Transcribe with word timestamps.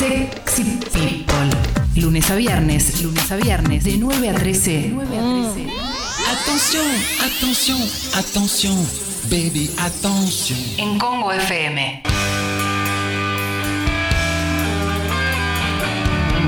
Sexy 0.00 0.64
People. 0.94 1.50
Lunes 1.94 2.30
a 2.30 2.34
viernes, 2.36 3.02
lunes 3.02 3.30
a 3.30 3.36
viernes, 3.36 3.84
de 3.84 3.98
9 3.98 4.30
a 4.30 4.34
13. 4.34 4.92
9 4.94 5.18
a 5.18 5.20
13. 5.20 5.68
Attention, 6.32 6.86
attention, 7.22 7.78
attention, 8.18 8.86
baby, 9.24 9.70
attention. 9.78 10.58
En 10.78 10.98
Congo 10.98 11.30
FM. 11.32 12.02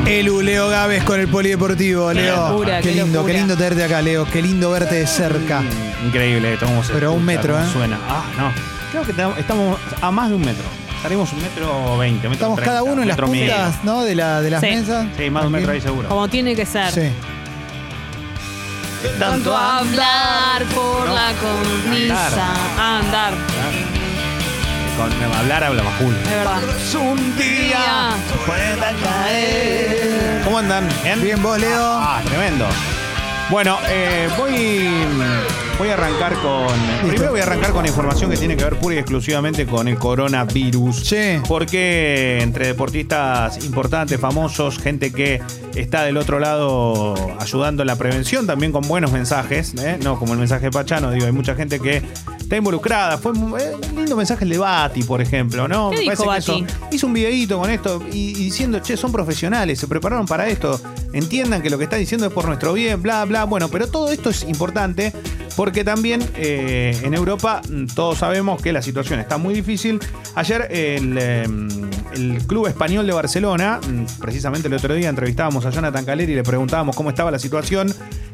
Elu, 0.06 0.40
Leo 0.40 0.68
Gávez 0.70 1.04
con 1.04 1.20
el 1.20 1.28
polideportivo, 1.28 2.10
Leo. 2.14 2.48
locura, 2.48 2.80
qué 2.80 2.88
qué 2.88 2.94
lindo, 2.94 3.18
locura. 3.18 3.32
qué 3.34 3.38
lindo 3.38 3.56
tenerte 3.58 3.84
acá, 3.84 4.00
Leo. 4.00 4.24
Qué 4.24 4.40
lindo 4.40 4.70
verte 4.70 4.94
de 4.94 5.06
cerca. 5.06 5.62
Increíble 6.06 6.54
esto, 6.54 6.64
cómo 6.64 6.82
se 6.82 6.94
Pero 6.94 7.08
a 7.08 7.10
un 7.12 7.28
escucha, 7.28 7.36
metro, 7.36 7.54
cómo 7.54 7.66
¿eh? 7.66 7.70
Suena. 7.70 7.98
Ah, 8.08 8.24
no. 8.38 8.50
Creo 8.92 9.04
que 9.04 9.12
te- 9.12 9.40
estamos 9.40 9.78
a 10.00 10.10
más 10.10 10.30
de 10.30 10.36
un 10.36 10.40
metro. 10.42 10.64
Estaremos 11.02 11.32
un 11.32 11.42
metro 11.42 11.98
veinte, 11.98 12.28
metro 12.28 12.46
Estamos 12.54 12.60
cada 12.60 12.78
treinta, 12.80 12.92
uno 12.92 13.02
en 13.02 13.08
las 13.08 13.18
medio. 13.28 13.52
puntas, 13.52 13.84
¿no? 13.84 14.02
De, 14.04 14.14
la, 14.14 14.40
de 14.40 14.50
las 14.50 14.60
Sí. 14.60 14.66
mesas. 14.68 15.06
Sí, 15.16 15.30
más 15.30 15.42
de 15.42 15.46
un 15.48 15.52
metro 15.52 15.72
ahí 15.72 15.80
seguro. 15.80 16.08
Como 16.08 16.28
tiene 16.28 16.54
que 16.54 16.64
ser. 16.64 16.92
Sí. 16.92 17.10
Tanto 19.18 19.56
hablar 19.56 20.62
por 20.72 21.08
No. 21.08 21.12
la 21.14 21.32
cornisa. 21.32 22.54
Andar, 22.78 23.34
Con 24.96 25.34
hablar 25.34 25.64
habla 25.64 25.82
más 25.82 25.94
cool. 25.94 26.14
es 26.22 26.30
verdad. 26.30 26.60
Un 27.00 27.36
Día. 27.36 28.10
pueda 28.46 28.92
caer. 29.02 30.40
¿Cómo 30.44 30.58
andan? 30.58 30.88
¿Bien? 31.02 31.20
Bien, 31.20 31.42
vos, 31.42 31.58
Leo. 31.58 31.82
Ah, 32.00 32.20
tremendo. 32.24 32.66
Bueno, 33.50 33.76
eh, 33.88 34.28
voy, 34.38 34.88
voy 35.78 35.88
a 35.88 35.94
arrancar 35.94 36.34
con. 36.34 37.08
Primero 37.08 37.30
voy 37.32 37.40
a 37.40 37.44
arrancar 37.44 37.72
con 37.72 37.86
información 37.86 38.30
que 38.30 38.36
tiene 38.36 38.56
que 38.56 38.64
ver 38.64 38.78
pura 38.78 38.94
y 38.94 38.98
exclusivamente 38.98 39.66
con 39.66 39.88
el 39.88 39.98
coronavirus. 39.98 40.96
Sí. 41.08 41.40
Porque 41.48 42.38
entre 42.40 42.66
deportistas 42.68 43.64
importantes, 43.64 44.20
famosos, 44.20 44.78
gente 44.78 45.12
que 45.12 45.40
está 45.74 46.04
del 46.04 46.16
otro 46.16 46.38
lado 46.38 47.14
ayudando 47.40 47.82
en 47.82 47.86
la 47.88 47.96
prevención, 47.96 48.46
también 48.46 48.72
con 48.72 48.82
buenos 48.86 49.12
mensajes, 49.12 49.74
¿eh? 49.74 49.98
no 50.02 50.18
como 50.18 50.34
el 50.34 50.38
mensaje 50.38 50.66
de 50.66 50.70
Pachano, 50.70 51.10
digo, 51.10 51.26
hay 51.26 51.32
mucha 51.32 51.54
gente 51.54 51.80
que 51.80 52.02
está 52.38 52.56
involucrada. 52.56 53.18
Fue 53.18 53.32
un 53.32 53.54
eh, 53.58 53.72
lindo 53.96 54.16
mensaje 54.16 54.44
el 54.44 54.50
de 54.50 54.58
Bati, 54.58 55.02
por 55.02 55.20
ejemplo, 55.20 55.66
¿no? 55.66 55.90
¿Qué 55.90 55.96
Me 55.96 56.02
dijo 56.12 56.24
parece 56.26 56.52
que 56.52 56.60
Bati? 56.62 56.72
eso- 56.72 56.86
hizo 56.92 57.06
un 57.06 57.14
videíto 57.14 57.58
con 57.58 57.70
esto 57.70 58.02
y, 58.12 58.30
y 58.30 58.34
diciendo, 58.44 58.78
che, 58.80 58.96
son 58.96 59.10
profesionales, 59.10 59.78
se 59.80 59.86
prepararon 59.88 60.26
para 60.26 60.46
esto, 60.48 60.80
entiendan 61.12 61.62
que 61.62 61.70
lo 61.70 61.78
que 61.78 61.84
está 61.84 61.96
diciendo 61.96 62.26
es 62.26 62.32
por 62.32 62.44
nuestro 62.46 62.72
bien, 62.74 63.02
bla, 63.02 63.24
bla. 63.24 63.44
Bueno, 63.44 63.68
pero 63.68 63.88
todo 63.88 64.10
esto 64.12 64.30
es 64.30 64.42
importante 64.44 65.12
porque 65.56 65.84
también 65.84 66.22
eh, 66.36 66.98
en 67.02 67.14
Europa 67.14 67.62
mm, 67.68 67.86
todos 67.94 68.18
sabemos 68.18 68.60
que 68.62 68.72
la 68.72 68.82
situación 68.82 69.20
está 69.20 69.38
muy 69.38 69.54
difícil. 69.54 70.00
Ayer 70.34 70.68
el, 70.70 71.18
el 72.14 72.46
Club 72.46 72.66
Español 72.66 73.06
de 73.06 73.12
Barcelona, 73.12 73.80
mm, 73.86 74.20
precisamente 74.20 74.68
el 74.68 74.74
otro 74.74 74.94
día 74.94 75.08
entrevistábamos 75.08 75.66
a 75.66 75.70
Jonathan 75.70 76.04
Caleri 76.04 76.32
y 76.32 76.36
le 76.36 76.42
preguntábamos 76.42 76.96
cómo 76.96 77.10
estaba 77.10 77.30
la 77.30 77.38
situación 77.38 77.92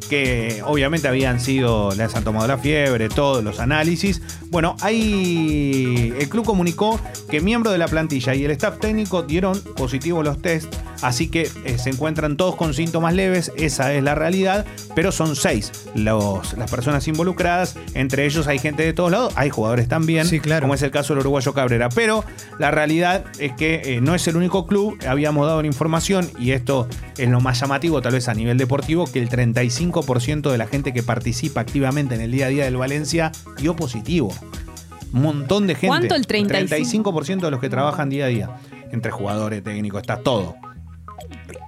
que 0.08 0.62
obviamente 0.64 1.06
habían 1.06 1.38
sido, 1.38 1.94
les 1.94 2.14
han 2.14 2.24
tomado 2.24 2.46
la 2.48 2.58
fiebre, 2.58 3.08
todos 3.08 3.44
los 3.44 3.60
análisis. 3.60 4.22
Bueno, 4.50 4.76
ahí 4.80 6.14
el 6.18 6.28
club 6.28 6.44
comunicó 6.44 6.98
que 7.30 7.40
miembros 7.40 7.72
de 7.72 7.78
la 7.78 7.88
plantilla 7.88 8.34
y 8.34 8.44
el 8.44 8.50
staff 8.52 8.78
técnico 8.78 9.22
dieron 9.22 9.60
positivos 9.76 10.24
los 10.24 10.40
test, 10.40 10.74
así 11.02 11.28
que 11.28 11.50
eh, 11.64 11.78
se 11.78 11.90
encuentran 11.90 12.36
todos 12.36 12.56
con 12.56 12.74
síntomas 12.74 13.14
leves, 13.14 13.52
esa 13.56 13.92
es 13.94 14.02
la 14.02 14.14
realidad, 14.14 14.66
pero 14.94 15.12
son 15.12 15.36
seis 15.36 15.72
los, 15.94 16.56
las 16.56 16.70
personas 16.70 17.06
involucradas, 17.08 17.76
entre 17.94 18.26
ellos 18.26 18.46
hay 18.46 18.58
gente 18.58 18.82
de 18.82 18.92
todos 18.92 19.10
lados, 19.10 19.32
hay 19.36 19.50
jugadores 19.50 19.88
también, 19.88 20.26
Sí, 20.26 20.40
claro. 20.40 20.62
como 20.62 20.74
es 20.74 20.82
el 20.82 20.90
caso 20.90 21.14
del 21.14 21.20
uruguayo 21.20 21.52
Cabrera, 21.52 21.88
pero 21.88 22.24
la 22.58 22.70
realidad 22.70 23.24
es 23.38 23.52
que 23.52 23.82
eh, 23.84 24.00
no 24.00 24.14
es 24.14 24.26
el 24.28 24.36
único 24.36 24.66
club, 24.66 24.98
habíamos 25.06 25.46
dado 25.46 25.60
la 25.62 25.66
información 25.68 26.30
y 26.38 26.52
esto 26.52 26.88
es 27.16 27.28
lo 27.28 27.40
más 27.40 27.60
llamativo 27.60 28.00
tal 28.02 28.12
vez 28.12 28.28
a 28.28 28.34
nivel 28.34 28.58
deportivo, 28.58 29.06
que 29.06 29.20
el 29.20 29.28
35% 29.28 30.50
de 30.50 30.58
la 30.58 30.66
gente 30.66 30.92
que 30.92 31.02
participa 31.02 31.60
activamente 31.60 32.14
en 32.14 32.20
el 32.20 32.30
día 32.30 32.46
a 32.46 32.48
día 32.48 32.64
del 32.64 32.76
Valencia 32.76 33.32
dio 33.58 33.74
positivo. 33.76 34.32
Un 35.12 35.22
montón 35.22 35.66
de 35.66 35.74
gente. 35.74 35.88
¿Cuánto 35.88 36.14
el 36.14 36.26
35? 36.26 37.12
35% 37.12 37.40
de 37.40 37.50
los 37.50 37.60
que 37.60 37.70
trabajan 37.70 38.10
día 38.10 38.26
a 38.26 38.28
día. 38.28 38.50
Entre 38.92 39.10
jugadores, 39.10 39.62
técnicos, 39.62 40.02
está 40.02 40.18
todo. 40.18 40.56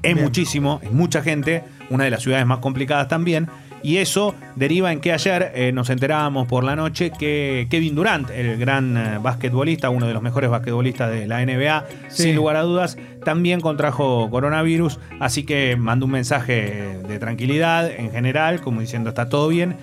Es 0.02 0.14
Bien. 0.14 0.24
muchísimo, 0.24 0.80
es 0.82 0.92
mucha 0.92 1.22
gente, 1.22 1.62
una 1.90 2.04
de 2.04 2.10
las 2.10 2.22
ciudades 2.22 2.46
más 2.46 2.58
complicadas 2.58 3.08
también. 3.08 3.48
Y 3.82 3.96
eso 3.96 4.34
deriva 4.56 4.92
en 4.92 5.00
que 5.00 5.10
ayer 5.10 5.52
eh, 5.54 5.72
nos 5.72 5.88
enterábamos 5.88 6.46
por 6.46 6.64
la 6.64 6.76
noche 6.76 7.10
que 7.18 7.66
Kevin 7.70 7.94
Durant, 7.94 8.28
el 8.28 8.58
gran 8.58 8.94
eh, 8.96 9.18
basquetbolista, 9.22 9.88
uno 9.88 10.06
de 10.06 10.12
los 10.12 10.22
mejores 10.22 10.50
basquetbolistas 10.50 11.10
de 11.10 11.26
la 11.26 11.40
NBA, 11.40 11.86
Sí. 12.08 12.24
sin 12.24 12.36
lugar 12.36 12.56
a 12.56 12.62
dudas, 12.62 12.98
también 13.24 13.60
contrajo 13.62 14.28
coronavirus. 14.30 14.98
Así 15.18 15.44
que 15.44 15.76
mandó 15.76 16.04
un 16.04 16.12
mensaje 16.12 16.98
de 17.08 17.18
tranquilidad 17.18 17.90
en 17.90 18.10
general, 18.10 18.60
como 18.60 18.82
diciendo 18.82 19.08
está 19.08 19.30
todo 19.30 19.48
bien. 19.48 19.76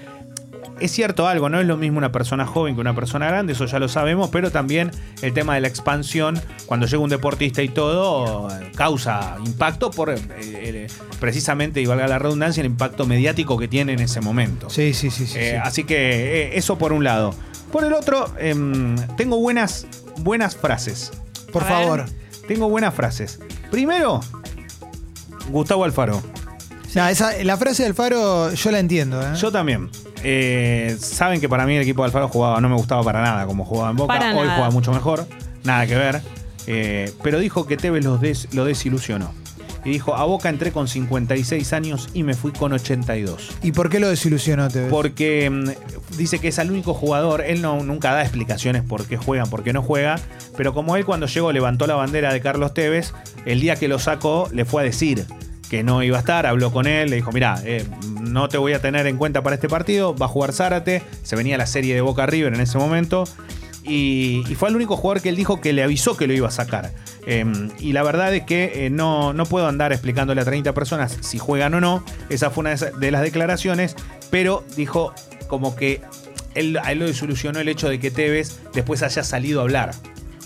Es 0.80 0.92
cierto 0.92 1.28
algo, 1.28 1.50
no 1.50 1.60
es 1.60 1.66
lo 1.66 1.76
mismo 1.76 1.98
una 1.98 2.12
persona 2.12 2.46
joven 2.46 2.76
que 2.76 2.82
una 2.82 2.94
persona 2.94 3.26
grande, 3.28 3.54
eso 3.54 3.66
ya 3.66 3.80
lo 3.80 3.88
sabemos, 3.90 4.30
pero 4.30 4.52
también 4.52 4.92
el 5.24 5.34
tema 5.34 5.56
de 5.56 5.62
la 5.62 5.68
expansión, 5.68 6.40
cuando 6.68 6.86
llega 6.86 7.02
un 7.02 7.10
deportista 7.10 7.64
y 7.64 7.70
todo, 7.70 8.48
causa 8.76 9.38
impacto 9.44 9.90
por 9.90 10.12
eh, 10.12 10.20
eh, 10.40 10.88
precisamente, 11.20 11.82
y 11.82 11.88
valga 11.88 12.08
la 12.08 12.20
redundancia, 12.20 12.62
el 12.62 12.68
impacto 12.68 13.08
mediático 13.08 13.58
que 13.58 13.68
tiene 13.68 13.94
en 13.94 14.02
ese 14.02 14.22
momento. 14.22 14.70
Sí, 14.70 14.94
sí, 14.94 15.10
sí. 15.10 15.26
sí, 15.26 15.38
Eh, 15.40 15.52
sí. 15.54 15.56
Así 15.64 15.84
que 15.84 16.44
eh, 16.44 16.58
eso 16.58 16.78
por 16.78 16.94
un 16.94 17.04
lado. 17.04 17.34
Por 17.72 17.84
el 17.84 17.94
otro, 17.94 18.32
em, 18.40 18.96
tengo 19.18 19.40
buenas, 19.40 19.88
buenas 20.18 20.56
frases. 20.56 21.12
Por 21.52 21.64
A 21.64 21.66
ver. 21.66 21.74
favor. 21.76 22.06
Tengo 22.48 22.70
buenas 22.70 22.94
frases. 22.94 23.40
Primero, 23.72 24.22
Gustavo 25.50 25.84
Alfaro. 25.86 26.22
Nah, 26.96 27.10
esa, 27.12 27.32
la 27.44 27.58
frase 27.58 27.84
de 27.84 27.90
Alfaro 27.90 28.54
yo 28.54 28.72
la 28.72 28.80
entiendo. 28.80 29.22
¿eh? 29.22 29.34
Yo 29.40 29.52
también. 29.52 29.90
Eh, 30.24 30.96
saben 31.00 31.40
que 31.40 31.48
para 31.48 31.66
mí 31.66 31.76
el 31.76 31.82
equipo 31.84 32.02
de 32.02 32.08
Alfaro 32.08 32.28
jugaba, 32.28 32.60
no 32.60 32.70
me 32.70 32.76
gustaba 32.76 33.04
para 33.04 33.22
nada 33.22 33.46
como 33.46 33.66
jugaba 33.66 33.92
en 33.92 33.98
Boca. 33.98 34.14
Para 34.18 34.36
Hoy 34.36 34.46
nada. 34.46 34.56
juega 34.56 34.72
mucho 34.72 34.92
mejor. 34.92 35.28
Nada 35.64 35.86
que 35.86 35.96
ver. 35.96 36.22
Eh, 36.66 37.14
pero 37.24 37.40
dijo 37.40 37.68
que 37.68 37.78
Tevez 37.78 38.04
los 38.04 38.20
des- 38.20 38.48
lo 38.54 38.66
desilusionó. 38.66 39.32
Y 39.86 39.92
dijo, 39.92 40.16
a 40.16 40.26
Boca 40.26 40.50
entré 40.50 40.72
con 40.72 40.88
56 40.88 41.72
años 41.72 42.10
y 42.14 42.24
me 42.24 42.34
fui 42.34 42.52
con 42.52 42.74
82. 42.74 43.52
¿Y 43.64 43.72
por 43.72 43.90
qué 43.90 44.00
lo 44.00 44.10
desilusionó, 44.10 44.68
te 44.68 44.82
ves? 44.82 44.90
Porque 44.90 45.50
mm, 45.50 46.18
dice 46.18 46.40
que 46.40 46.50
es 46.50 46.58
el 46.58 46.72
único 46.72 46.94
jugador, 46.94 47.42
él 47.42 47.62
no, 47.62 47.82
nunca 47.84 48.12
da 48.12 48.22
explicaciones 48.24 48.82
por 48.84 49.06
qué 49.06 49.16
juegan, 49.16 49.50
por 49.50 49.64
qué 49.64 49.72
no 49.72 49.82
juega, 49.82 50.20
pero 50.58 50.74
como 50.74 50.98
él 50.98 51.06
cuando 51.06 51.28
llegó 51.28 51.54
levantó 51.54 51.88
la 51.88 51.96
bandera 51.96 52.34
de 52.34 52.42
Carlos 52.42 52.74
Tevez, 52.74 53.14
el 53.46 53.62
día 53.62 53.78
que 53.78 53.88
lo 53.88 53.98
sacó 54.00 54.50
le 54.52 54.66
fue 54.66 54.82
a 54.82 54.86
decir 54.86 55.26
que 55.70 55.84
no 55.84 56.04
iba 56.04 56.18
a 56.18 56.20
estar, 56.22 56.46
habló 56.46 56.72
con 56.72 56.88
él, 56.88 57.10
le 57.10 57.18
dijo, 57.18 57.32
mira, 57.32 57.62
no 58.22 58.48
te 58.50 58.58
voy 58.58 58.74
a 58.74 58.82
tener 58.82 59.06
en 59.08 59.18
cuenta 59.18 59.44
para 59.44 59.56
este 59.56 59.68
partido, 59.68 60.16
va 60.16 60.28
a 60.28 60.30
jugar 60.30 60.54
Zárate, 60.54 61.04
se 61.24 61.36
venía 61.36 61.58
la 61.58 61.68
serie 61.68 61.94
de 61.94 62.02
Boca 62.02 62.26
River 62.26 62.54
en 62.54 62.62
ese 62.62 62.78
momento, 62.78 63.26
y, 63.88 64.44
fue 64.56 64.70
el 64.70 64.76
único 64.76 64.98
jugador 64.98 65.22
que 65.22 65.30
él 65.30 65.36
dijo 65.36 65.62
que 65.62 65.72
le 65.72 65.82
avisó 65.82 66.18
que 66.18 66.28
lo 66.28 66.34
iba 66.34 66.48
a 66.48 66.52
sacar. 66.52 66.92
Eh, 67.26 67.46
y 67.80 67.94
la 67.94 68.04
verdad 68.04 68.34
es 68.36 68.44
que 68.44 68.86
eh, 68.86 68.90
no, 68.90 69.34
no 69.34 69.46
puedo 69.46 69.68
andar 69.68 69.94
explicándole 69.94 70.42
a 70.42 70.46
30 70.46 70.74
personas 70.74 71.18
si 71.22 71.40
juegan 71.40 71.74
o 71.74 71.82
no. 71.82 72.04
Esa 72.30 72.50
fue 72.50 72.62
una 72.62 72.76
de 72.76 73.12
las 73.12 73.22
declaraciones. 73.22 73.96
Pero 74.30 74.66
dijo 74.76 75.14
como 75.48 75.76
que 75.76 76.02
él, 76.54 76.78
a 76.84 76.92
él 76.92 77.00
lo 77.00 77.06
desilusionó 77.06 77.60
el 77.60 77.70
hecho 77.70 77.88
de 77.88 78.00
que 78.00 78.12
Tevez 78.12 78.60
después 78.74 79.04
haya 79.04 79.24
salido 79.24 79.62
a 79.62 79.64
hablar 79.64 79.92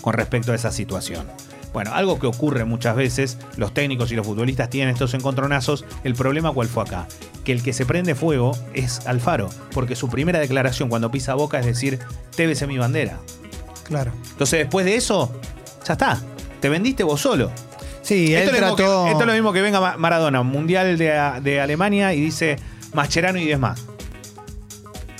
con 0.00 0.14
respecto 0.14 0.52
a 0.52 0.54
esa 0.54 0.70
situación. 0.70 1.26
Bueno, 1.72 1.92
algo 1.94 2.18
que 2.18 2.26
ocurre 2.26 2.64
muchas 2.64 2.94
veces, 2.96 3.38
los 3.56 3.72
técnicos 3.72 4.12
y 4.12 4.14
los 4.16 4.26
futbolistas 4.26 4.68
tienen 4.68 4.92
estos 4.92 5.14
encontronazos. 5.14 5.84
El 6.04 6.14
problema 6.14 6.52
cuál 6.52 6.68
fue 6.68 6.82
acá, 6.82 7.06
que 7.44 7.52
el 7.52 7.62
que 7.62 7.72
se 7.72 7.86
prende 7.86 8.14
fuego 8.14 8.56
es 8.74 9.06
Alfaro, 9.06 9.48
porque 9.72 9.96
su 9.96 10.08
primera 10.10 10.38
declaración 10.38 10.88
cuando 10.90 11.10
pisa 11.10 11.34
boca 11.34 11.58
es 11.60 11.66
decir, 11.66 11.98
es 12.36 12.66
mi 12.68 12.76
bandera. 12.78 13.18
Claro. 13.84 14.12
Entonces 14.32 14.58
después 14.60 14.84
de 14.84 14.96
eso, 14.96 15.32
ya 15.86 15.94
está, 15.94 16.20
te 16.60 16.68
vendiste 16.68 17.02
vos 17.04 17.20
solo. 17.20 17.50
Sí, 18.02 18.34
él 18.34 18.42
Esto, 18.42 18.56
es 18.56 18.60
lo 18.60 18.66
mismo 18.66 18.76
que, 18.76 19.10
esto 19.10 19.20
es 19.20 19.26
lo 19.26 19.32
mismo 19.32 19.52
que 19.52 19.62
venga 19.62 19.80
Ma- 19.80 19.96
Maradona, 19.96 20.40
un 20.40 20.48
mundial 20.48 20.98
de, 20.98 21.40
de 21.42 21.60
Alemania 21.60 22.12
y 22.12 22.20
dice 22.20 22.56
Mascherano 22.92 23.38
y 23.38 23.44
10 23.46 23.58
más. 23.58 23.80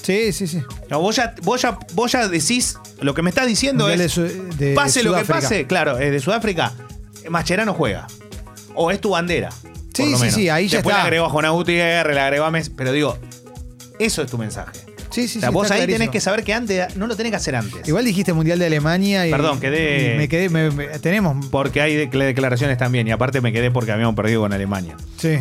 Sí, 0.03 0.33
sí, 0.33 0.47
sí. 0.49 0.63
No, 0.91 1.01
vos, 1.01 1.15
ya, 1.17 1.35
vos, 1.43 1.63
ya, 1.63 1.79
vos 1.95 2.11
ya 2.13 2.27
decís, 2.29 2.77
lo 3.03 3.15
que 3.15 3.23
me 3.23 3.31
estás 3.31 3.47
diciendo 3.47 3.89
es, 3.89 3.99
de 3.99 4.09
Su- 4.09 4.23
de 4.57 4.75
pase 4.75 5.03
lo 5.03 5.15
que 5.17 5.25
pase, 5.25 5.67
claro, 5.67 5.99
eh, 5.99 6.11
de 6.11 6.21
Sudáfrica, 6.21 6.73
Mascherano 7.29 7.75
juega. 7.75 8.07
O 8.75 8.91
es 8.91 9.01
tu 9.01 9.11
bandera. 9.11 9.51
Sí, 9.95 10.05
sí, 10.05 10.11
menos. 10.13 10.35
sí, 10.35 10.49
ahí 10.49 10.69
ya 10.69 10.79
Después 10.79 10.95
está. 10.95 11.03
le 11.05 11.09
agregó 11.09 11.27
a 11.27 11.31
Juan 11.31 11.53
Gutiérrez, 11.53 12.15
le 12.15 12.21
agregó 12.21 12.45
a 12.47 12.51
Messi, 12.51 12.71
pero 12.75 12.93
digo, 12.93 13.19
eso 13.99 14.23
es 14.23 14.31
tu 14.31 14.39
mensaje. 14.39 14.79
Sí, 15.11 15.29
sí, 15.29 15.39
o 15.39 15.41
sea, 15.43 15.51
sí, 15.51 15.55
vos 15.55 15.71
ahí 15.71 15.77
clarísimo. 15.81 15.99
tenés 15.99 16.09
que 16.11 16.21
saber 16.21 16.43
que 16.43 16.55
antes, 16.55 16.97
no 16.97 17.07
lo 17.07 17.15
tenés 17.17 17.31
que 17.33 17.37
hacer 17.37 17.55
antes. 17.55 17.87
Igual 17.87 18.07
dijiste 18.07 18.33
Mundial 18.33 18.59
de 18.59 18.65
Alemania 18.65 19.27
y. 19.27 19.31
Perdón, 19.31 19.61
quedé- 19.61 20.15
y 20.15 20.17
me 20.17 20.27
quedé. 20.29 20.49
me- 20.49 20.71
me- 20.71 20.87
tenemos. 21.01 21.45
Porque 21.51 21.83
hay 21.83 21.95
de- 21.95 22.07
declaraciones 22.07 22.79
también, 22.79 23.07
y 23.07 23.11
aparte 23.11 23.43
me 23.43 23.53
quedé 23.53 23.71
porque 23.71 23.93
habíamos 23.93 24.15
perdido 24.17 24.41
con 24.41 24.55
Alemania. 24.55 24.97
Sí. 25.19 25.39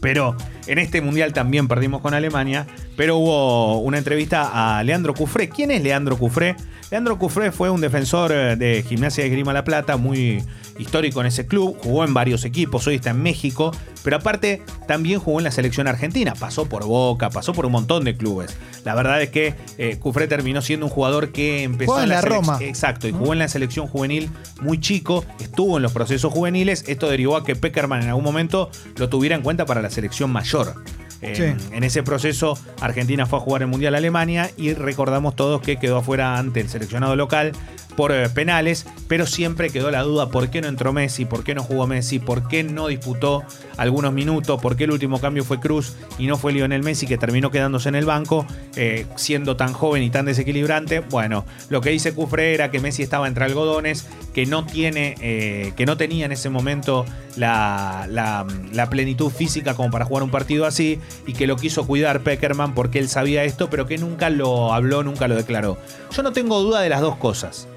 Pero 0.00 0.36
en 0.68 0.78
este 0.78 1.00
mundial 1.02 1.32
también 1.32 1.66
perdimos 1.66 2.00
con 2.02 2.14
Alemania. 2.14 2.68
Pero 2.96 3.16
hubo 3.16 3.80
una 3.80 3.98
entrevista 3.98 4.78
a 4.78 4.84
Leandro 4.84 5.12
Cufré. 5.12 5.48
¿Quién 5.48 5.72
es 5.72 5.82
Leandro 5.82 6.16
Cufré? 6.16 6.54
Leandro 6.90 7.18
Cufré 7.18 7.52
fue 7.52 7.70
un 7.70 7.80
defensor 7.80 8.32
eh, 8.32 8.56
de 8.56 8.82
Gimnasia 8.82 9.22
de 9.22 9.30
Grima 9.30 9.52
La 9.52 9.62
Plata, 9.62 9.96
muy 9.96 10.42
histórico 10.76 11.20
en 11.20 11.28
ese 11.28 11.46
club, 11.46 11.76
jugó 11.80 12.02
en 12.04 12.12
varios 12.14 12.44
equipos, 12.44 12.84
hoy 12.88 12.96
está 12.96 13.10
en 13.10 13.22
México, 13.22 13.70
pero 14.02 14.16
aparte 14.16 14.62
también 14.88 15.20
jugó 15.20 15.38
en 15.38 15.44
la 15.44 15.52
selección 15.52 15.86
argentina, 15.86 16.34
pasó 16.34 16.66
por 16.66 16.84
Boca, 16.84 17.30
pasó 17.30 17.52
por 17.52 17.66
un 17.66 17.72
montón 17.72 18.02
de 18.02 18.16
clubes. 18.16 18.56
La 18.84 18.96
verdad 18.96 19.22
es 19.22 19.30
que 19.30 19.54
eh, 19.78 19.98
Cufré 20.00 20.26
terminó 20.26 20.62
siendo 20.62 20.86
un 20.86 20.90
jugador 20.90 21.30
que 21.30 21.62
empezó 21.62 21.92
Jugó 21.92 22.02
en 22.02 22.08
la 22.08 22.22
selec- 22.22 22.28
Roma. 22.28 22.58
Exacto, 22.60 23.06
y 23.06 23.12
jugó 23.12 23.34
en 23.34 23.38
la 23.38 23.46
selección 23.46 23.86
juvenil 23.86 24.28
muy 24.60 24.80
chico, 24.80 25.24
estuvo 25.38 25.76
en 25.76 25.84
los 25.84 25.92
procesos 25.92 26.32
juveniles, 26.32 26.82
esto 26.88 27.08
derivó 27.08 27.36
a 27.36 27.44
que 27.44 27.54
Peckerman 27.54 28.02
en 28.02 28.08
algún 28.08 28.24
momento 28.24 28.68
lo 28.96 29.08
tuviera 29.08 29.36
en 29.36 29.42
cuenta 29.42 29.64
para 29.64 29.80
la 29.80 29.90
selección 29.90 30.30
mayor. 30.32 30.74
Eh, 31.22 31.34
Sí. 31.36 31.66
En 31.74 31.84
ese 31.84 32.02
proceso, 32.02 32.58
Argentina 32.80 33.26
fue 33.26 33.38
a 33.38 33.42
jugar 33.42 33.62
el 33.62 33.68
Mundial 33.68 33.94
a 33.94 33.98
Alemania 33.98 34.50
y 34.56 34.72
recordamos 34.74 35.36
todos 35.36 35.60
que 35.60 35.76
quedó 35.76 35.98
afuera 35.98 36.38
ante 36.38 36.60
el 36.60 36.68
seleccionado 36.68 37.14
local 37.16 37.52
por 37.96 38.12
eh, 38.12 38.28
penales, 38.30 38.86
pero 39.08 39.26
siempre 39.26 39.68
quedó 39.70 39.90
la 39.90 40.02
duda 40.02 40.30
por 40.30 40.48
qué 40.48 40.60
no 40.60 40.68
entró 40.68 40.92
Messi, 40.92 41.24
por 41.26 41.44
qué 41.44 41.54
no 41.54 41.62
jugó 41.62 41.86
Messi, 41.86 42.18
por 42.18 42.48
qué 42.48 42.62
no 42.62 42.86
disputó 42.86 43.42
algunos 43.76 44.12
minutos, 44.12 44.60
por 44.60 44.76
qué 44.76 44.84
el 44.84 44.92
último 44.92 45.20
cambio 45.20 45.44
fue 45.44 45.60
Cruz 45.60 45.94
y 46.18 46.26
no 46.26 46.38
fue 46.38 46.52
Lionel 46.52 46.82
Messi 46.82 47.06
que 47.06 47.18
terminó 47.18 47.50
quedándose 47.50 47.88
en 47.88 47.96
el 47.96 48.06
banco, 48.06 48.46
eh, 48.76 49.06
siendo 49.16 49.56
tan 49.56 49.72
joven 49.72 50.02
y 50.02 50.10
tan 50.10 50.24
desequilibrante. 50.24 51.00
Bueno, 51.00 51.44
lo 51.68 51.80
que 51.80 51.90
dice 51.90 52.14
Cufre 52.14 52.54
era 52.54 52.70
que 52.70 52.80
Messi 52.80 53.02
estaba 53.02 53.28
entre 53.28 53.44
algodones, 53.44 54.06
que 54.40 54.46
no 54.46 54.64
tiene, 54.64 55.16
eh, 55.20 55.74
que 55.76 55.84
no 55.84 55.98
tenía 55.98 56.24
en 56.24 56.32
ese 56.32 56.48
momento 56.48 57.04
la, 57.36 58.46
plenitud 58.88 59.30
física 59.30 59.74
como 59.74 59.90
para 59.90 60.06
jugar 60.06 60.22
un 60.22 60.30
partido 60.30 60.64
así 60.64 60.98
y 61.26 61.34
que 61.34 61.46
lo 61.46 61.56
quiso 61.56 61.86
cuidar 61.86 62.22
Peckerman 62.22 62.72
porque 62.74 63.00
él 63.00 63.10
sabía 63.10 63.44
esto, 63.44 63.68
pero 63.68 63.86
que 63.86 63.98
nunca 63.98 64.30
lo 64.30 64.72
habló, 64.72 65.02
nunca 65.02 65.28
lo 65.28 65.36
declaró. 65.36 65.76
Yo 66.10 66.22
no 66.22 66.32
tengo 66.32 66.58
duda 66.60 66.80
de 66.80 66.88
las 66.88 67.02
dos 67.02 67.16
cosas. 67.16 67.68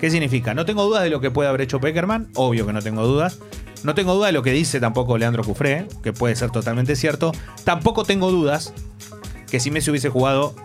¿Qué 0.00 0.10
significa? 0.10 0.52
No 0.52 0.64
tengo 0.64 0.82
dudas 0.82 1.04
de 1.04 1.10
lo 1.10 1.20
que 1.20 1.30
puede 1.30 1.48
haber 1.48 1.60
hecho 1.60 1.78
Peckerman, 1.78 2.28
obvio 2.34 2.66
que 2.66 2.72
no 2.72 2.82
tengo 2.82 3.06
dudas. 3.06 3.38
No 3.84 3.94
tengo 3.94 4.12
duda 4.12 4.26
de 4.26 4.32
lo 4.32 4.42
que 4.42 4.50
dice 4.50 4.80
tampoco 4.80 5.16
Leandro 5.16 5.44
Cufré, 5.44 5.86
que 6.02 6.12
puede 6.12 6.34
ser 6.34 6.50
totalmente 6.50 6.96
cierto. 6.96 7.30
Tampoco 7.62 8.02
tengo 8.02 8.32
dudas 8.32 8.72
que 9.48 9.60
si 9.60 9.70
Messi 9.70 9.90
hubiese 9.90 10.08
jugado, 10.08 10.56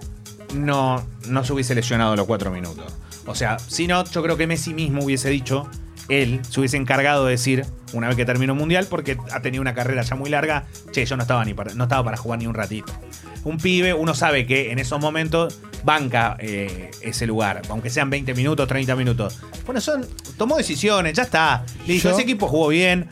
no, 0.55 1.05
no 1.27 1.43
se 1.43 1.53
hubiese 1.53 1.75
lesionado 1.75 2.15
los 2.15 2.25
cuatro 2.25 2.49
minutos. 2.49 2.91
O 3.25 3.35
sea, 3.35 3.57
si 3.59 3.87
no, 3.87 4.03
yo 4.05 4.21
creo 4.23 4.37
que 4.37 4.47
Messi 4.47 4.73
mismo 4.73 5.03
hubiese 5.03 5.29
dicho, 5.29 5.69
él 6.09 6.39
se 6.47 6.59
hubiese 6.59 6.77
encargado 6.77 7.25
de 7.25 7.31
decir, 7.31 7.65
una 7.93 8.07
vez 8.07 8.15
que 8.15 8.25
terminó 8.25 8.53
el 8.53 8.59
Mundial, 8.59 8.85
porque 8.89 9.17
ha 9.31 9.41
tenido 9.41 9.61
una 9.61 9.73
carrera 9.73 10.03
ya 10.03 10.15
muy 10.15 10.29
larga, 10.29 10.65
che, 10.91 11.05
yo 11.05 11.17
no 11.17 11.23
estaba, 11.23 11.43
ni 11.45 11.53
para, 11.53 11.73
no 11.73 11.83
estaba 11.85 12.03
para 12.03 12.17
jugar 12.17 12.39
ni 12.39 12.47
un 12.47 12.53
ratito. 12.53 12.93
Un 13.43 13.57
pibe, 13.57 13.93
uno 13.93 14.13
sabe 14.15 14.45
que 14.45 14.71
en 14.71 14.79
esos 14.79 14.99
momentos 14.99 15.59
banca 15.83 16.35
eh, 16.39 16.89
ese 17.01 17.27
lugar, 17.27 17.61
aunque 17.69 17.89
sean 17.91 18.09
20 18.09 18.33
minutos, 18.33 18.67
30 18.67 18.95
minutos. 18.95 19.39
Bueno, 19.65 19.81
son, 19.81 20.05
tomó 20.37 20.57
decisiones, 20.57 21.13
ya 21.13 21.23
está. 21.23 21.63
Listo, 21.87 22.09
Yo- 22.09 22.13
ese 22.15 22.23
equipo 22.23 22.47
jugó 22.47 22.69
bien, 22.69 23.07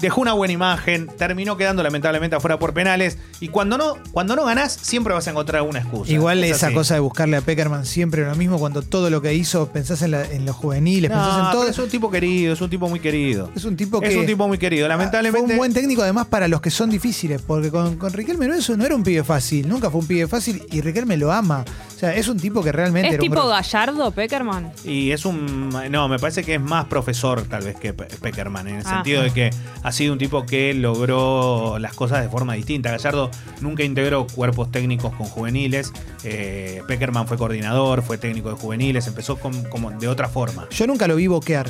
dejó 0.00 0.20
una 0.20 0.32
buena 0.32 0.52
imagen, 0.52 1.08
terminó 1.18 1.56
quedando 1.56 1.82
lamentablemente 1.82 2.36
afuera 2.36 2.58
por 2.58 2.74
penales. 2.74 3.18
Y 3.40 3.48
cuando 3.48 3.78
no, 3.78 3.94
cuando 4.12 4.36
no 4.36 4.44
ganás, 4.44 4.72
siempre 4.80 5.14
vas 5.14 5.26
a 5.26 5.30
encontrar 5.30 5.60
alguna 5.60 5.80
excusa. 5.80 6.12
Igual 6.12 6.42
Es 6.44 6.56
esa 6.56 6.66
así. 6.66 6.74
cosa 6.74 6.94
de 6.94 7.00
buscarle 7.00 7.36
a 7.36 7.40
Peckerman 7.40 7.86
siempre 7.86 8.24
lo 8.24 8.34
mismo 8.36 8.58
cuando 8.58 8.82
todo 8.82 9.10
lo 9.10 9.22
que 9.22 9.34
hizo 9.34 9.68
pensás 9.72 10.02
en, 10.02 10.12
la- 10.12 10.24
en 10.24 10.44
los 10.46 10.56
juveniles, 10.56 11.10
pensás 11.10 11.46
en 11.46 11.52
todo. 11.52 11.68
es 11.68 11.78
un 11.78 11.88
tipo 11.88 12.10
querido, 12.10 12.52
es 12.54 12.60
un 12.60 12.70
tipo 12.70 12.88
muy 12.88 13.00
querido. 13.00 13.50
Es 13.56 13.64
un 13.64 13.76
tipo 13.76 14.00
que. 14.00 14.08
Es 14.08 14.16
un 14.16 14.26
tipo 14.26 14.46
muy 14.48 14.58
querido. 14.58 14.88
Lamentablemente. 14.88 15.46
Fue 15.46 15.52
un 15.54 15.58
buen 15.58 15.72
técnico 15.72 16.02
además 16.02 16.26
para 16.26 16.48
los 16.48 16.60
que 16.60 16.70
son 16.70 16.90
difíciles, 16.90 17.42
porque 17.42 17.70
con, 17.70 17.96
con 17.96 18.12
Riquelme 18.12 18.48
no, 18.48 18.54
eso 18.54 18.76
no 18.76 18.84
era 18.84 18.94
un 18.94 19.02
pibe 19.02 19.24
fácil, 19.24 19.68
nunca 19.68 19.90
fue 19.90 20.00
un 20.00 20.06
pibe 20.06 20.26
fácil 20.26 20.62
y 20.70 20.80
Riquelme 20.80 21.16
lo 21.16 21.32
ama. 21.32 21.64
O 21.96 21.98
sea, 21.98 22.14
es 22.14 22.28
un 22.28 22.38
tipo 22.38 22.62
que 22.62 22.72
realmente 22.72 23.14
¿Es 23.14 23.18
tipo 23.18 23.46
Gallardo, 23.48 24.10
Peckerman? 24.10 24.70
Y 24.84 25.12
es 25.12 25.24
un. 25.24 25.70
No, 25.90 26.08
me 26.08 26.18
parece 26.18 26.44
que 26.44 26.56
es 26.56 26.60
más 26.60 26.84
profesor, 26.84 27.44
tal 27.44 27.64
vez, 27.64 27.74
que 27.76 27.94
Pe- 27.94 28.04
Peckerman, 28.20 28.68
en 28.68 28.74
el 28.76 28.82
Ah. 28.86 28.90
sentido 28.96 29.22
de 29.22 29.30
que 29.30 29.48
ha 29.82 29.92
sido 29.92 30.12
un 30.12 30.18
tipo 30.18 30.44
que 30.44 30.74
logró 30.74 31.78
las 31.78 31.94
cosas 31.94 32.20
de 32.22 32.28
forma 32.28 32.52
distinta. 32.52 32.90
Gallardo 32.90 33.30
nunca 33.62 33.82
integró 33.82 34.26
cuerpos 34.26 34.70
técnicos 34.70 35.14
con 35.14 35.26
juveniles. 35.26 35.90
Eh, 36.22 36.82
Peckerman 36.86 37.26
fue 37.26 37.38
coordinador, 37.38 38.02
fue 38.02 38.18
técnico 38.18 38.50
de 38.50 38.56
juveniles, 38.56 39.06
empezó 39.06 39.36
con- 39.38 39.64
como 39.64 39.90
de 39.90 40.06
otra 40.08 40.28
forma. 40.28 40.68
Yo 40.70 40.86
nunca 40.86 41.06
lo 41.08 41.16
vi 41.16 41.28
boquear. 41.28 41.66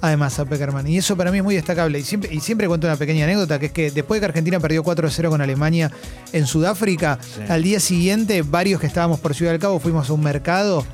Además, 0.00 0.38
a 0.38 0.44
Peckerman. 0.44 0.86
Y 0.86 0.98
eso 0.98 1.16
para 1.16 1.32
mí 1.32 1.38
es 1.38 1.44
muy 1.44 1.54
destacable. 1.54 1.98
Y 1.98 2.02
siempre, 2.04 2.32
y 2.32 2.40
siempre 2.40 2.68
cuento 2.68 2.86
una 2.86 2.96
pequeña 2.96 3.24
anécdota, 3.24 3.58
que 3.58 3.66
es 3.66 3.72
que 3.72 3.90
después 3.90 4.18
de 4.18 4.20
que 4.20 4.26
Argentina 4.30 4.60
perdió 4.60 4.84
4-0 4.84 5.30
con 5.30 5.40
Alemania 5.40 5.90
en 6.32 6.46
Sudáfrica, 6.46 7.18
Sí. 7.22 7.40
al 7.48 7.62
día 7.62 7.80
siguiente, 7.80 8.42
varios 8.42 8.80
que 8.80 8.86
estábamos 8.86 9.20
por 9.20 9.34
Ciudad 9.34 9.52
del 9.52 9.60
Cabo 9.60 9.80
fuimos 9.80 10.08
a 10.10 10.12
un 10.12 10.22
mercado 10.22 10.84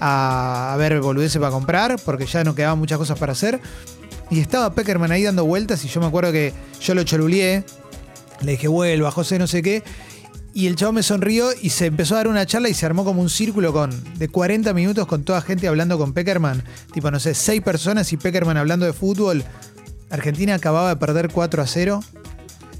a, 0.00 0.74
a 0.74 0.76
ver 0.76 1.00
boludeces 1.00 1.38
para 1.38 1.50
comprar, 1.50 1.96
porque 2.04 2.26
ya 2.26 2.44
no 2.44 2.54
quedaban 2.54 2.78
muchas 2.78 2.98
cosas 2.98 3.18
para 3.18 3.32
hacer. 3.32 3.58
Y 4.30 4.40
estaba 4.40 4.74
Peckerman 4.74 5.12
ahí 5.12 5.22
dando 5.22 5.44
vueltas 5.44 5.84
y 5.84 5.88
yo 5.88 6.00
me 6.00 6.06
acuerdo 6.06 6.32
que 6.32 6.52
yo 6.80 6.94
lo 6.94 7.02
cholulié, 7.04 7.64
le 8.42 8.52
dije, 8.52 8.68
vuelva, 8.68 9.10
José, 9.10 9.38
no 9.38 9.46
sé 9.46 9.62
qué. 9.62 9.82
Y 10.54 10.66
el 10.66 10.76
chavo 10.76 10.92
me 10.92 11.02
sonrió 11.02 11.50
y 11.60 11.70
se 11.70 11.86
empezó 11.86 12.14
a 12.14 12.18
dar 12.18 12.28
una 12.28 12.44
charla 12.44 12.68
y 12.68 12.74
se 12.74 12.84
armó 12.84 13.04
como 13.04 13.22
un 13.22 13.30
círculo 13.30 13.72
con, 13.72 13.90
de 14.18 14.28
40 14.28 14.74
minutos 14.74 15.06
con 15.06 15.24
toda 15.24 15.40
gente 15.40 15.66
hablando 15.66 15.96
con 15.96 16.12
Peckerman. 16.12 16.62
Tipo, 16.92 17.10
no 17.10 17.18
sé, 17.20 17.34
seis 17.34 17.62
personas 17.62 18.12
y 18.12 18.18
Peckerman 18.18 18.58
hablando 18.58 18.84
de 18.84 18.92
fútbol. 18.92 19.44
Argentina 20.10 20.54
acababa 20.54 20.90
de 20.90 20.96
perder 20.96 21.30
4 21.30 21.62
a 21.62 21.66
0. 21.66 22.00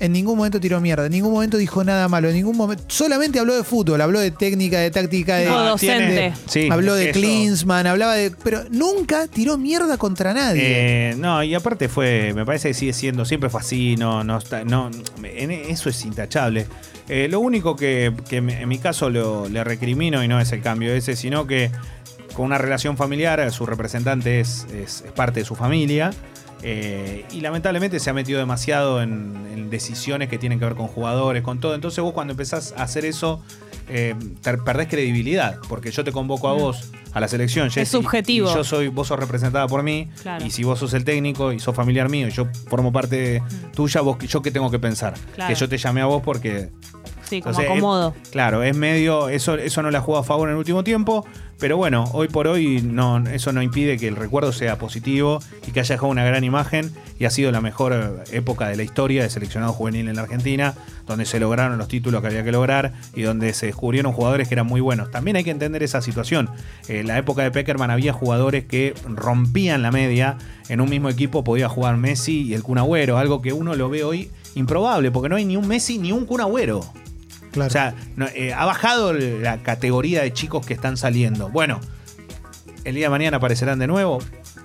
En 0.03 0.11
ningún 0.13 0.37
momento 0.37 0.59
tiró 0.59 0.81
mierda, 0.81 1.07
en 1.07 1.13
ningún 1.13 1.33
momento 1.33 1.57
dijo 1.57 1.85
nada 1.85 2.09
malo, 2.09 2.29
en 2.29 2.35
ningún 2.35 2.57
momento. 2.57 2.83
Solamente 2.89 3.39
habló 3.39 3.55
de 3.55 3.63
fútbol, 3.63 4.01
habló 4.01 4.19
de 4.19 4.33
técnica, 4.33 4.81
de 4.81 4.91
táctica, 4.91 5.37
de. 5.37 5.47
No, 5.47 5.63
docente. 5.65 6.33
sí, 6.47 6.69
habló 6.71 6.97
de 6.97 7.11
eso- 7.11 7.21
Klinsmann, 7.21 7.87
hablaba 7.87 8.15
de. 8.15 8.33
Pero 8.43 8.65
nunca 8.71 9.29
tiró 9.29 9.57
mierda 9.59 9.97
contra 9.99 10.35
nadie. 10.35 10.63
Eh, 11.11 11.15
no, 11.19 11.41
y 11.45 11.55
aparte 11.55 11.89
fue, 11.89 12.33
me 12.35 12.45
parece 12.45 12.69
que 12.69 12.75
sigue 12.75 12.93
siendo, 12.93 13.25
siempre 13.25 13.49
fue 13.49 13.61
así, 13.61 13.95
no, 13.97 14.25
no 14.25 14.39
está, 14.39 14.65
no, 14.65 14.91
en- 15.23 15.53
eso 15.53 15.89
es 15.89 16.05
intachable. 16.05 16.67
Eh, 17.09 17.29
lo 17.31 17.39
único 17.39 17.77
que, 17.77 18.13
que 18.29 18.39
en 18.39 18.69
mi 18.69 18.79
caso 18.79 19.09
lo, 19.09 19.49
le 19.49 19.63
recrimino, 19.63 20.25
y 20.25 20.27
no 20.27 20.41
es 20.41 20.51
el 20.51 20.63
cambio 20.63 20.93
ese, 20.93 21.15
sino 21.15 21.47
que 21.47 21.71
con 22.35 22.47
una 22.47 22.59
relación 22.59 22.97
familiar, 22.97 23.53
su 23.53 23.67
representante 23.67 24.41
es, 24.41 24.67
es- 24.75 25.03
es 25.07 25.13
parte 25.13 25.41
de 25.41 25.47
su 25.47 25.55
familia. 25.55 26.11
Eh, 26.63 27.25
y 27.33 27.41
lamentablemente 27.41 27.99
se 28.01 28.11
ha 28.11 28.13
metido 28.13 28.39
demasiado 28.39 29.03
en, 29.03 29.35
en 29.53 29.71
decisiones 29.71 30.29
que 30.29 30.39
tienen 30.39 30.59
que 30.59 30.65
ver 30.65 30.75
con 30.75 30.87
jugadores, 30.87 31.43
con 31.43 31.59
todo. 31.61 31.75
Entonces 31.75 32.03
vos 32.03 32.13
cuando 32.13 32.33
empezás 32.33 32.75
a 32.77 32.83
hacer 32.85 33.05
eso, 33.05 33.43
eh, 33.89 34.15
te 34.43 34.57
perdés 34.59 34.89
credibilidad. 34.89 35.59
Porque 35.69 35.91
yo 35.91 36.05
te 36.05 36.13
convoco 36.13 36.49
a 36.49 36.53
vos 36.53 36.91
a 37.13 37.21
la 37.21 37.29
selección, 37.29 37.71
Jessy, 37.71 37.91
subjetivo. 37.91 38.51
y 38.51 38.55
yo 38.55 38.65
soy, 38.65 38.89
vos 38.89 39.09
sos 39.09 39.19
representada 39.19 39.67
por 39.67 39.83
mí. 39.83 40.09
Claro. 40.23 40.45
Y 40.47 40.51
si 40.51 40.65
vos 40.65 40.79
sos 40.79 40.95
el 40.95 41.05
técnico 41.05 41.53
y 41.53 41.59
sos 41.61 41.75
familiar 41.75 42.09
mío 42.09 42.29
y 42.29 42.31
yo 42.31 42.47
formo 42.69 42.93
parte 42.93 43.17
de- 43.17 43.43
tuya, 43.75 44.01
vos, 44.01 44.19
yo 44.21 44.41
qué 44.41 44.51
tengo 44.51 44.71
que 44.71 44.79
pensar. 44.79 45.15
Claro. 45.35 45.53
Que 45.53 45.59
yo 45.59 45.69
te 45.69 45.77
llamé 45.79 46.01
a 46.01 46.07
vos 46.07 46.23
porque 46.25 46.71
Sí, 47.29 47.41
como 47.41 47.51
entonces, 47.51 47.71
acomodo. 47.71 48.15
es- 48.23 48.29
claro, 48.31 48.63
es 48.63 48.77
medio. 48.77 49.29
Eso, 49.29 49.57
eso 49.57 49.83
no 49.83 49.91
le 49.91 49.99
ha 49.99 50.01
jugado 50.01 50.23
a 50.23 50.27
favor 50.27 50.49
en 50.49 50.53
el 50.53 50.59
último 50.59 50.85
tiempo. 50.85 51.27
Pero 51.63 51.77
bueno, 51.77 52.07
hoy 52.13 52.27
por 52.27 52.49
hoy 52.49 52.83
no, 52.83 53.19
eso 53.29 53.53
no 53.53 53.63
impide 53.63 53.97
que 53.97 54.09
el 54.09 54.17
recuerdo 54.17 54.51
sea 54.51 54.79
positivo 54.79 55.39
y 55.65 55.71
que 55.71 55.79
haya 55.79 55.95
dejado 55.95 56.11
una 56.11 56.25
gran 56.25 56.43
imagen. 56.43 56.91
Y 57.21 57.25
ha 57.25 57.31
sido 57.31 57.53
la 57.53 57.61
mejor 57.61 57.93
eh, 57.93 58.37
época 58.37 58.67
de 58.67 58.75
la 58.75 58.83
historia 58.83 59.23
de 59.23 59.31
seleccionado 59.31 59.73
juvenil 59.73 60.09
en 60.09 60.17
la 60.17 60.23
Argentina, 60.23 60.75
donde 61.07 61.25
se 61.25 61.39
lograron 61.39 61.79
los 61.79 61.87
títulos 61.87 62.21
que 62.21 62.27
había 62.27 62.43
que 62.43 62.51
lograr 62.51 62.95
y 63.15 63.23
donde 63.23 63.55
se 63.55 63.67
descubrieron 63.67 64.13
jugadores 64.13 64.49
que 64.49 64.57
eran 64.57 64.67
muy 64.67 64.81
buenos. 64.81 65.13
También 65.13 65.37
hay 65.37 65.45
que 65.45 65.53
entender 65.53 65.85
esa 65.85 66.03
situación. 66.03 66.51
En 66.89 67.07
la 67.07 67.17
época 67.17 67.45
de 67.45 67.53
Peckerman 67.53 67.93
había 67.93 68.13
jugadores 68.13 68.65
que 68.65 68.95
rompían 69.07 69.83
la 69.83 69.93
media. 69.93 70.39
En 70.69 70.81
un 70.81 70.91
mismo 70.91 71.11
equipo 71.11 71.45
podía 71.45 71.69
jugar 71.69 71.97
Messi 71.97 72.43
y 72.43 72.55
el 72.55 72.65
Kun 72.65 72.79
Agüero, 72.79 73.19
algo 73.19 73.41
que 73.41 73.53
uno 73.53 73.77
lo 73.77 73.89
ve 73.89 74.03
hoy 74.03 74.33
improbable, 74.57 75.13
porque 75.13 75.29
no 75.29 75.37
hay 75.37 75.45
ni 75.45 75.57
un 75.57 75.69
Messi 75.69 75.99
ni 75.99 76.11
un 76.11 76.27
Kun 76.27 76.41
Agüero. 76.41 76.85
O 77.57 77.71
sea, 77.71 77.95
eh, 78.35 78.53
ha 78.53 78.65
bajado 78.65 79.13
la 79.13 79.63
categoría 79.63 80.23
de 80.23 80.33
chicos 80.33 80.65
que 80.65 80.75
están 80.75 80.97
saliendo. 80.97 81.49
Bueno, 81.51 81.81
el 82.85 82.95
día 82.95 83.07
de 83.07 83.11
mañana 83.11 83.37
aparecerán 83.37 83.79
de 83.79 83.87
nuevo. 83.87 84.21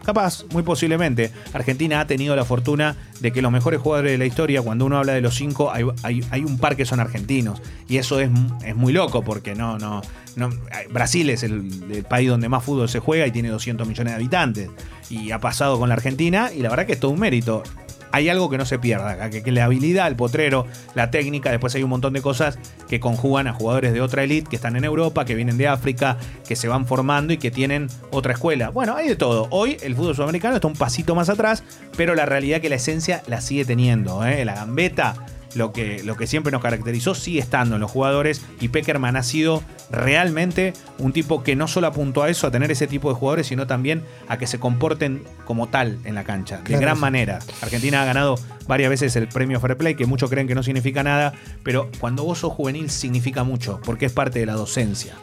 Capaz, 0.05 0.45
muy 0.51 0.63
posiblemente. 0.63 1.31
Argentina 1.51 1.99
ha 1.99 2.07
tenido 2.07 2.33
la 2.33 2.45
fortuna 2.45 2.95
de 3.19 3.33
que 3.33 3.41
los 3.41 3.51
mejores 3.51 3.81
jugadores 3.81 4.13
de 4.13 4.17
la 4.17 4.25
historia, 4.25 4.61
cuando 4.61 4.85
uno 4.85 4.97
habla 4.97 5.11
de 5.11 5.19
los 5.19 5.35
cinco, 5.35 5.69
hay 5.71 6.43
un 6.45 6.57
par 6.59 6.77
que 6.77 6.85
son 6.85 7.01
argentinos. 7.01 7.61
Y 7.89 7.97
eso 7.97 8.21
es, 8.21 8.29
es 8.65 8.75
muy 8.75 8.93
loco 8.93 9.21
porque 9.21 9.53
no, 9.53 9.77
no, 9.77 10.01
no. 10.37 10.49
Brasil 10.91 11.29
es 11.29 11.43
el, 11.43 11.69
el 11.91 12.05
país 12.05 12.29
donde 12.29 12.47
más 12.47 12.63
fútbol 12.63 12.87
se 12.87 12.99
juega 12.99 13.27
y 13.27 13.31
tiene 13.31 13.49
200 13.49 13.85
millones 13.85 14.13
de 14.13 14.15
habitantes. 14.15 14.69
Y 15.09 15.31
ha 15.31 15.41
pasado 15.41 15.77
con 15.77 15.89
la 15.89 15.95
Argentina 15.95 16.51
y 16.55 16.61
la 16.61 16.69
verdad 16.69 16.85
que 16.85 16.93
es 16.93 16.99
todo 17.01 17.11
un 17.11 17.19
mérito 17.19 17.63
hay 18.11 18.29
algo 18.29 18.49
que 18.49 18.57
no 18.57 18.65
se 18.65 18.79
pierda, 18.79 19.29
que, 19.29 19.51
la 19.51 19.65
habilidad, 19.65 20.07
el 20.07 20.15
potrero, 20.15 20.65
la 20.95 21.11
técnica, 21.11 21.51
después 21.51 21.75
hay 21.75 21.83
un 21.83 21.89
montón 21.89 22.13
de 22.13 22.21
cosas 22.21 22.57
que 22.87 22.99
conjugan 22.99 23.47
a 23.47 23.53
jugadores 23.53 23.93
de 23.93 24.01
otra 24.01 24.23
elite 24.23 24.49
que 24.49 24.55
están 24.55 24.75
en 24.75 24.83
Europa, 24.83 25.25
que 25.25 25.35
vienen 25.35 25.57
de 25.57 25.67
África, 25.67 26.17
que 26.47 26.55
se 26.55 26.67
van 26.67 26.85
formando 26.85 27.33
y 27.33 27.37
que 27.37 27.51
tienen 27.51 27.87
otra 28.11 28.33
escuela. 28.33 28.69
Bueno, 28.69 28.95
hay 28.95 29.07
de 29.07 29.15
todo. 29.15 29.47
Hoy 29.51 29.77
el 29.81 29.95
fútbol 29.95 30.15
sudamericano 30.15 30.55
está 30.55 30.67
un 30.67 30.75
pasito 30.75 31.15
más 31.15 31.29
atrás, 31.29 31.63
pero 31.95 32.15
la 32.15 32.25
realidad 32.25 32.61
que 32.61 32.69
la 32.69 32.75
esencia 32.75 33.21
la 33.27 33.41
sigue 33.41 33.65
teniendo. 33.65 34.25
¿eh? 34.25 34.45
La 34.45 34.55
gambeta 34.55 35.15
lo 35.55 35.71
que, 35.71 36.03
lo 36.03 36.15
que 36.17 36.27
siempre 36.27 36.51
nos 36.51 36.61
caracterizó 36.61 37.15
sigue 37.15 37.39
estando 37.39 37.75
en 37.75 37.81
los 37.81 37.89
jugadores 37.89 38.41
y 38.59 38.67
Peckerman 38.67 39.15
ha 39.15 39.23
sido 39.23 39.63
realmente 39.89 40.73
un 40.99 41.13
tipo 41.13 41.43
que 41.43 41.55
no 41.55 41.67
solo 41.67 41.87
apuntó 41.87 42.23
a 42.23 42.29
eso, 42.29 42.47
a 42.47 42.51
tener 42.51 42.69
ese 42.71 42.87
tipo 42.87 43.09
de 43.09 43.15
jugadores, 43.15 43.47
sino 43.47 43.65
también 43.67 44.03
a 44.27 44.37
que 44.37 44.45
se 44.47 44.59
comporten 44.59 45.23
como 45.45 45.67
tal 45.67 45.97
en 46.03 46.15
la 46.15 46.23
cancha, 46.23 46.61
de 46.61 46.77
gran 46.77 46.95
sí. 46.95 47.01
manera. 47.01 47.39
Argentina 47.61 48.01
ha 48.01 48.05
ganado 48.05 48.35
varias 48.67 48.89
veces 48.89 49.15
el 49.15 49.27
premio 49.27 49.59
Fair 49.59 49.77
Play, 49.77 49.95
que 49.95 50.05
muchos 50.05 50.29
creen 50.29 50.47
que 50.47 50.55
no 50.55 50.63
significa 50.63 51.01
nada, 51.03 51.33
pero 51.63 51.89
cuando 51.99 52.23
vos 52.23 52.39
sos 52.39 52.53
juvenil 52.53 52.89
significa 52.89 53.43
mucho, 53.43 53.79
porque 53.83 54.05
es 54.05 54.11
parte 54.11 54.39
de 54.39 54.45
la 54.45 54.53
docencia. 54.53 55.13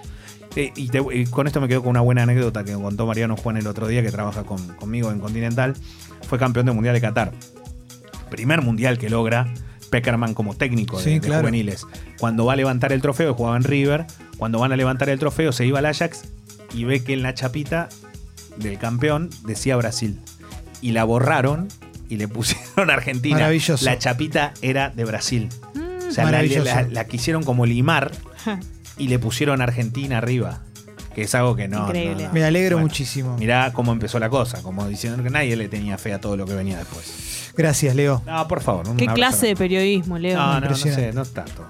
Eh, 0.56 0.72
y, 0.76 0.88
te- 0.88 1.02
y 1.12 1.26
con 1.26 1.46
esto 1.48 1.60
me 1.60 1.66
quedo 1.68 1.80
con 1.82 1.90
una 1.90 2.00
buena 2.00 2.22
anécdota 2.22 2.62
que 2.64 2.72
contó 2.74 3.06
Mariano 3.06 3.36
Juan 3.36 3.56
el 3.56 3.66
otro 3.66 3.88
día, 3.88 4.02
que 4.02 4.10
trabaja 4.12 4.44
con- 4.44 4.68
conmigo 4.76 5.10
en 5.10 5.18
Continental. 5.18 5.74
Fue 6.28 6.38
campeón 6.38 6.66
del 6.66 6.74
Mundial 6.76 6.94
de 6.94 7.00
Qatar. 7.00 7.32
Primer 8.30 8.62
mundial 8.62 8.98
que 8.98 9.10
logra 9.10 9.52
Peckerman 9.90 10.34
como 10.34 10.54
técnico 10.54 10.98
de, 10.98 11.04
Sí, 11.04 11.10
de 11.14 11.20
claro. 11.20 11.42
juveniles. 11.42 11.86
Cuando 12.18 12.44
va 12.46 12.54
a 12.54 12.56
levantar 12.56 12.92
el 12.92 13.00
trofeo, 13.02 13.34
jugaba 13.34 13.56
en 13.56 13.64
River. 13.64 14.06
Cuando 14.38 14.58
van 14.58 14.72
a 14.72 14.76
levantar 14.76 15.08
el 15.08 15.18
trofeo, 15.18 15.52
se 15.52 15.66
iba 15.66 15.78
al 15.78 15.86
Ajax 15.86 16.24
y 16.74 16.84
ve 16.84 17.02
que 17.04 17.12
en 17.12 17.22
la 17.22 17.34
chapita 17.34 17.88
del 18.56 18.78
campeón 18.78 19.30
decía 19.46 19.76
Brasil. 19.76 20.20
Y 20.80 20.92
la 20.92 21.04
borraron 21.04 21.68
y 22.08 22.16
le 22.16 22.28
pusieron 22.28 22.90
Argentina. 22.90 23.36
Maravilloso. 23.36 23.84
La 23.84 23.98
chapita 23.98 24.52
era 24.62 24.90
de 24.90 25.04
Brasil. 25.04 25.48
O 26.08 26.10
sea, 26.12 26.30
la- 26.30 26.82
la 26.90 27.06
quisieron 27.06 27.42
como 27.44 27.66
limar 27.66 28.12
y 28.98 29.08
le 29.08 29.18
pusieron 29.18 29.60
Argentina 29.62 30.18
arriba. 30.18 30.62
Que 31.14 31.22
es 31.22 31.34
algo 31.34 31.54
que 31.56 31.68
no. 31.68 31.86
Increíble. 31.86 32.22
no, 32.24 32.28
no. 32.28 32.34
Me 32.34 32.44
alegro 32.44 32.76
Bueno, 32.76 32.88
muchísimo. 32.88 33.36
Mirá 33.38 33.72
cómo 33.72 33.92
empezó 33.92 34.18
la 34.18 34.28
cosa, 34.28 34.62
como 34.62 34.86
diciendo 34.88 35.22
que 35.22 35.30
nadie 35.30 35.56
le 35.56 35.68
tenía 35.68 35.96
fe 35.98 36.12
a 36.12 36.20
todo 36.20 36.36
lo 36.36 36.46
que 36.46 36.54
venía 36.54 36.78
después. 36.78 37.52
Gracias, 37.56 37.94
Leo. 37.94 38.22
No, 38.26 38.48
por 38.48 38.60
favor. 38.60 38.88
un 38.88 38.96
Qué 38.96 39.06
clase 39.06 39.46
de 39.46 39.56
periodismo, 39.56 40.18
Leo. 40.18 40.36
No, 40.36 40.60
no, 40.60 40.68
no 40.70 40.74
sé, 40.76 41.12
no 41.12 41.24
tanto. 41.24 41.66